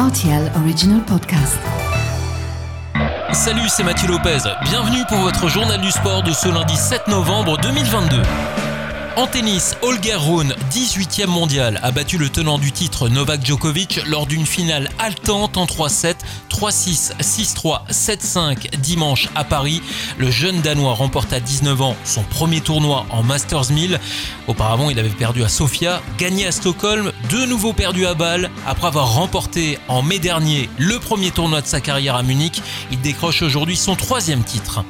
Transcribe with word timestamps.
RTL 0.00 0.50
Original 0.56 1.02
Podcast. 1.02 1.58
Salut, 3.34 3.68
c'est 3.68 3.82
Mathieu 3.82 4.08
Lopez. 4.08 4.38
Bienvenue 4.64 5.04
pour 5.06 5.18
votre 5.18 5.48
journal 5.48 5.78
du 5.78 5.90
sport 5.90 6.22
de 6.22 6.30
ce 6.30 6.48
lundi 6.48 6.74
7 6.74 7.06
novembre 7.08 7.58
2022. 7.58 8.16
En 9.16 9.26
tennis, 9.26 9.76
Holger 9.82 10.14
Rune, 10.14 10.54
18e 10.72 11.26
mondial, 11.26 11.80
a 11.82 11.90
battu 11.90 12.16
le 12.16 12.28
tenant 12.28 12.58
du 12.58 12.70
titre 12.70 13.08
Novak 13.08 13.44
Djokovic 13.44 14.00
lors 14.06 14.24
d'une 14.24 14.46
finale 14.46 14.88
haletante 15.00 15.56
en 15.56 15.64
3-7, 15.66 16.14
3-6, 16.48 17.12
6-3, 17.20 17.88
7-5 17.90 18.76
dimanche 18.76 19.28
à 19.34 19.42
Paris. 19.42 19.82
Le 20.18 20.30
jeune 20.30 20.60
Danois 20.60 20.94
remporte 20.94 21.32
à 21.32 21.40
19 21.40 21.82
ans 21.82 21.96
son 22.04 22.22
premier 22.22 22.60
tournoi 22.60 23.04
en 23.10 23.24
Masters 23.24 23.72
1000. 23.72 23.98
Auparavant, 24.46 24.90
il 24.90 24.98
avait 24.98 25.08
perdu 25.08 25.42
à 25.42 25.48
Sofia, 25.48 26.00
gagné 26.16 26.46
à 26.46 26.52
Stockholm, 26.52 27.10
de 27.30 27.44
nouveau 27.46 27.72
perdu 27.72 28.06
à 28.06 28.14
Bâle. 28.14 28.48
Après 28.64 28.86
avoir 28.86 29.12
remporté 29.14 29.80
en 29.88 30.02
mai 30.02 30.20
dernier 30.20 30.70
le 30.78 31.00
premier 31.00 31.32
tournoi 31.32 31.60
de 31.62 31.66
sa 31.66 31.80
carrière 31.80 32.14
à 32.14 32.22
Munich, 32.22 32.62
il 32.92 33.00
décroche 33.00 33.42
aujourd'hui 33.42 33.76
son 33.76 33.96
troisième 33.96 34.44
titre. 34.44 34.84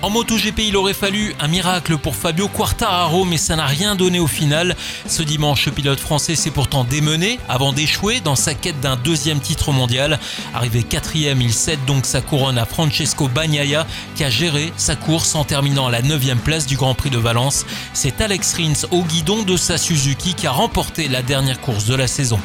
En 0.00 0.10
MotoGP, 0.10 0.60
il 0.60 0.76
aurait 0.76 0.94
fallu 0.94 1.34
un 1.40 1.48
miracle 1.48 1.98
pour 1.98 2.14
Fabio 2.14 2.46
Quartararo, 2.46 3.24
mais 3.24 3.36
ça 3.36 3.56
n'a 3.56 3.66
rien 3.66 3.96
donné 3.96 4.20
au 4.20 4.28
final. 4.28 4.76
Ce 5.08 5.24
dimanche, 5.24 5.66
le 5.66 5.72
pilote 5.72 5.98
français 5.98 6.36
s'est 6.36 6.52
pourtant 6.52 6.84
démené 6.84 7.40
avant 7.48 7.72
d'échouer 7.72 8.20
dans 8.20 8.36
sa 8.36 8.54
quête 8.54 8.80
d'un 8.80 8.94
deuxième 8.94 9.40
titre 9.40 9.72
mondial. 9.72 10.20
Arrivé 10.54 10.84
quatrième, 10.84 11.42
il 11.42 11.52
cède 11.52 11.84
donc 11.84 12.06
sa 12.06 12.20
couronne 12.20 12.58
à 12.58 12.64
Francesco 12.64 13.26
Bagnaia, 13.26 13.88
qui 14.14 14.22
a 14.22 14.30
géré 14.30 14.72
sa 14.76 14.94
course 14.94 15.34
en 15.34 15.42
terminant 15.42 15.88
à 15.88 15.90
la 15.90 16.02
9 16.02 16.36
place 16.44 16.66
du 16.66 16.76
Grand 16.76 16.94
Prix 16.94 17.10
de 17.10 17.18
Valence. 17.18 17.66
C'est 17.92 18.20
Alex 18.20 18.54
Rins 18.54 18.86
au 18.92 19.02
guidon 19.02 19.42
de 19.42 19.56
sa 19.56 19.78
Suzuki 19.78 20.34
qui 20.34 20.46
a 20.46 20.52
remporté 20.52 21.08
la 21.08 21.22
dernière 21.22 21.60
course 21.60 21.86
de 21.86 21.96
la 21.96 22.06
saison. 22.06 22.38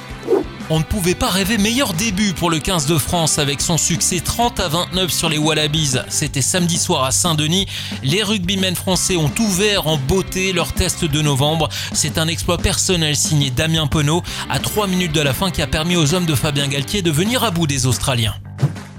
On 0.69 0.79
ne 0.79 0.83
pouvait 0.83 1.15
pas 1.15 1.29
rêver 1.29 1.57
meilleur 1.57 1.93
début 1.93 2.33
pour 2.33 2.49
le 2.49 2.59
15 2.59 2.85
de 2.85 2.97
France 2.97 3.37
avec 3.37 3.61
son 3.61 3.77
succès 3.77 4.21
30 4.21 4.59
à 4.59 4.69
29 4.69 5.11
sur 5.11 5.29
les 5.29 5.37
Wallabies. 5.37 5.97
C'était 6.09 6.41
samedi 6.41 6.77
soir 6.77 7.03
à 7.03 7.11
Saint-Denis. 7.11 7.67
Les 8.01 8.23
rugbymen 8.23 8.75
français 8.75 9.17
ont 9.17 9.31
ouvert 9.39 9.87
en 9.87 9.97
beauté 9.97 10.53
leur 10.53 10.73
test 10.73 11.05
de 11.05 11.21
novembre. 11.21 11.69
C'est 11.91 12.17
un 12.17 12.27
exploit 12.27 12.57
personnel 12.57 13.15
signé 13.15 13.51
Damien 13.51 13.87
Penaud 13.87 14.23
à 14.49 14.59
3 14.59 14.87
minutes 14.87 15.13
de 15.13 15.21
la 15.21 15.33
fin 15.33 15.51
qui 15.51 15.61
a 15.61 15.67
permis 15.67 15.95
aux 15.95 16.13
hommes 16.13 16.25
de 16.25 16.35
Fabien 16.35 16.67
Galtier 16.67 17.01
de 17.01 17.11
venir 17.11 17.43
à 17.43 17.51
bout 17.51 17.67
des 17.67 17.85
Australiens. 17.85 18.35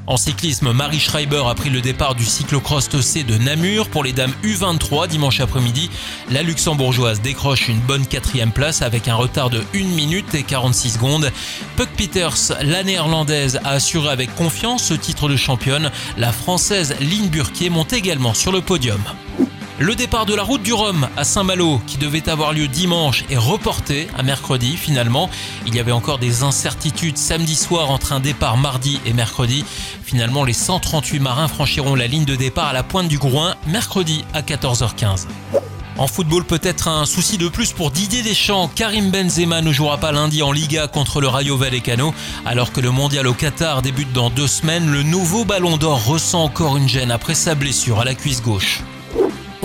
En 0.06 0.18
cyclisme, 0.18 0.72
Marie 0.72 1.00
Schreiber 1.00 1.44
a 1.46 1.54
pris 1.54 1.70
le 1.70 1.80
départ 1.80 2.14
du 2.14 2.26
cyclocross 2.26 2.90
C 3.00 3.22
de 3.22 3.38
Namur 3.38 3.88
pour 3.88 4.04
les 4.04 4.12
dames 4.12 4.34
U23 4.42 5.08
dimanche 5.08 5.40
après-midi. 5.40 5.88
La 6.30 6.42
luxembourgeoise 6.42 7.22
décroche 7.22 7.68
une 7.68 7.80
bonne 7.80 8.06
quatrième 8.06 8.52
place 8.52 8.82
avec 8.82 9.08
un 9.08 9.14
retard 9.14 9.48
de 9.48 9.62
1 9.74 9.78
minute 9.94 10.34
et 10.34 10.42
46 10.42 10.90
secondes. 10.90 11.32
Puck 11.76 11.88
Peters, 11.96 12.52
la 12.60 12.82
néerlandaise, 12.82 13.60
a 13.64 13.70
assuré 13.70 14.10
avec 14.10 14.34
confiance 14.34 14.84
ce 14.84 14.94
titre 14.94 15.26
de 15.26 15.36
championne. 15.36 15.90
La 16.18 16.32
française 16.32 16.94
Lynn 17.00 17.28
Burquier 17.28 17.70
monte 17.70 17.94
également 17.94 18.34
sur 18.34 18.52
le 18.52 18.60
podium. 18.60 19.00
Le 19.80 19.96
départ 19.96 20.24
de 20.24 20.34
la 20.34 20.44
route 20.44 20.62
du 20.62 20.72
Rhum 20.72 21.08
à 21.16 21.24
Saint-Malo, 21.24 21.80
qui 21.88 21.98
devait 21.98 22.28
avoir 22.28 22.52
lieu 22.52 22.68
dimanche, 22.68 23.24
est 23.28 23.36
reporté 23.36 24.06
à 24.16 24.22
mercredi 24.22 24.76
finalement. 24.76 25.28
Il 25.66 25.74
y 25.74 25.80
avait 25.80 25.90
encore 25.90 26.18
des 26.18 26.44
incertitudes 26.44 27.18
samedi 27.18 27.56
soir 27.56 27.90
entre 27.90 28.12
un 28.12 28.20
départ 28.20 28.56
mardi 28.56 29.00
et 29.04 29.12
mercredi. 29.12 29.64
Finalement, 30.04 30.44
les 30.44 30.52
138 30.52 31.18
marins 31.18 31.48
franchiront 31.48 31.96
la 31.96 32.06
ligne 32.06 32.24
de 32.24 32.36
départ 32.36 32.68
à 32.68 32.72
la 32.72 32.84
pointe 32.84 33.08
du 33.08 33.18
Groin 33.18 33.56
mercredi 33.66 34.24
à 34.32 34.42
14h15. 34.42 35.26
En 35.98 36.06
football, 36.06 36.44
peut-être 36.44 36.86
un 36.86 37.04
souci 37.04 37.36
de 37.36 37.48
plus 37.48 37.72
pour 37.72 37.90
Didier 37.90 38.22
Deschamps. 38.22 38.70
Karim 38.76 39.10
Benzema 39.10 39.60
ne 39.60 39.72
jouera 39.72 39.98
pas 39.98 40.12
lundi 40.12 40.40
en 40.44 40.52
Liga 40.52 40.86
contre 40.86 41.20
le 41.20 41.26
Rayo 41.26 41.56
Vallecano. 41.56 42.14
Alors 42.46 42.72
que 42.72 42.80
le 42.80 42.92
mondial 42.92 43.26
au 43.26 43.34
Qatar 43.34 43.82
débute 43.82 44.12
dans 44.12 44.30
deux 44.30 44.48
semaines, 44.48 44.88
le 44.88 45.02
nouveau 45.02 45.44
ballon 45.44 45.78
d'or 45.78 46.04
ressent 46.04 46.44
encore 46.44 46.76
une 46.76 46.88
gêne 46.88 47.10
après 47.10 47.34
sa 47.34 47.56
blessure 47.56 47.98
à 48.00 48.04
la 48.04 48.14
cuisse 48.14 48.40
gauche. 48.40 48.82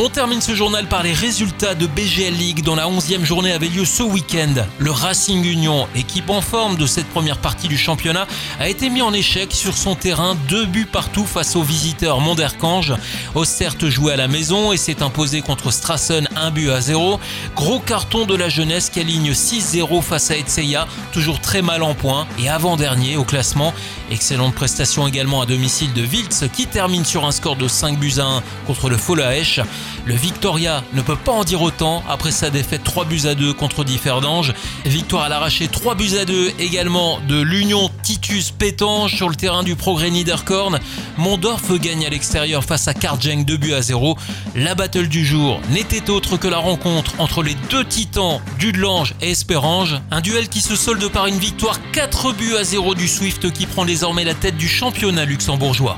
On 0.01 0.07
termine 0.07 0.39
ce 0.39 0.55
journal 0.55 0.87
par 0.87 1.03
les 1.03 1.11
résultats 1.11 1.75
de 1.75 1.85
BGL 1.85 2.33
League 2.33 2.63
dont 2.63 2.77
la 2.77 2.87
11e 2.87 3.25
journée 3.25 3.51
avait 3.51 3.67
lieu 3.67 3.83
ce 3.83 4.01
week-end. 4.01 4.53
Le 4.77 4.91
Racing 4.91 5.43
Union, 5.43 5.89
équipe 5.93 6.29
en 6.29 6.39
forme 6.39 6.77
de 6.77 6.85
cette 6.85 7.09
première 7.09 7.37
partie 7.37 7.67
du 7.67 7.77
championnat, 7.77 8.25
a 8.61 8.69
été 8.69 8.89
mis 8.89 9.01
en 9.01 9.11
échec 9.11 9.51
sur 9.51 9.75
son 9.75 9.95
terrain, 9.95 10.37
deux 10.47 10.65
buts 10.65 10.87
partout 10.89 11.25
face 11.25 11.57
aux 11.57 11.63
visiteurs 11.63 12.21
Monderkange. 12.21 12.93
Ostert 13.35 13.75
jouait 13.89 14.13
à 14.13 14.15
la 14.15 14.29
maison 14.29 14.71
et 14.71 14.77
s'est 14.77 15.03
imposé 15.03 15.41
contre 15.41 15.69
Strassen 15.69 16.29
un 16.33 16.49
but 16.49 16.69
à 16.69 16.79
0. 16.79 17.19
Gros 17.57 17.81
carton 17.81 18.25
de 18.25 18.35
la 18.35 18.47
jeunesse 18.47 18.89
qui 18.89 19.01
aligne 19.01 19.33
6-0 19.33 20.01
face 20.01 20.31
à 20.31 20.37
Etseya, 20.37 20.87
toujours 21.11 21.41
très 21.41 21.61
mal 21.61 21.83
en 21.83 21.93
point 21.93 22.25
et 22.41 22.47
avant-dernier 22.47 23.17
au 23.17 23.25
classement. 23.25 23.73
Excellente 24.11 24.55
prestation 24.55 25.09
également 25.09 25.41
à 25.41 25.45
domicile 25.45 25.91
de 25.91 26.03
Wiltz 26.03 26.45
qui 26.53 26.67
termine 26.67 27.03
sur 27.03 27.25
un 27.25 27.33
score 27.33 27.57
de 27.57 27.67
5 27.67 27.99
buts 27.99 28.13
à 28.19 28.23
1 28.23 28.43
contre 28.65 28.89
le 28.89 28.95
Folaesch. 28.95 29.59
Le 30.05 30.15
Victoria 30.15 30.83
ne 30.93 31.01
peut 31.01 31.15
pas 31.15 31.31
en 31.31 31.43
dire 31.43 31.61
autant 31.61 32.03
après 32.09 32.31
sa 32.31 32.49
défaite 32.49 32.83
3 32.83 33.05
buts 33.05 33.21
à 33.25 33.35
2 33.35 33.53
contre 33.53 33.83
Differdange. 33.83 34.53
Victoire 34.85 35.23
à 35.23 35.29
l'arraché 35.29 35.67
3 35.67 35.95
buts 35.95 36.17
à 36.19 36.25
2 36.25 36.53
également 36.59 37.19
de 37.27 37.39
l'Union 37.39 37.89
Titus 38.03 38.51
Pétange 38.51 39.15
sur 39.15 39.29
le 39.29 39.35
terrain 39.35 39.63
du 39.63 39.75
Progrès 39.75 40.09
Niederkorn. 40.09 40.79
Mondorf 41.17 41.77
gagne 41.79 42.05
à 42.05 42.09
l'extérieur 42.09 42.63
face 42.63 42.87
à 42.87 42.93
Karjeng 42.93 43.43
2 43.45 43.57
buts 43.57 43.73
à 43.73 43.81
0. 43.81 44.17
La 44.55 44.75
battle 44.75 45.07
du 45.07 45.25
jour 45.25 45.61
n'était 45.71 46.09
autre 46.09 46.37
que 46.37 46.47
la 46.47 46.57
rencontre 46.57 47.13
entre 47.19 47.43
les 47.43 47.55
deux 47.69 47.85
titans 47.85 48.41
Dudelange 48.57 49.15
et 49.21 49.31
Espérange. 49.31 49.99
Un 50.11 50.21
duel 50.21 50.49
qui 50.49 50.61
se 50.61 50.75
solde 50.75 51.07
par 51.09 51.27
une 51.27 51.37
victoire 51.39 51.79
4 51.91 52.33
buts 52.33 52.55
à 52.55 52.63
0 52.63 52.95
du 52.95 53.07
Swift 53.07 53.51
qui 53.51 53.65
prend 53.65 53.85
désormais 53.85 54.23
la 54.23 54.33
tête 54.33 54.57
du 54.57 54.67
championnat 54.67 55.25
luxembourgeois. 55.25 55.97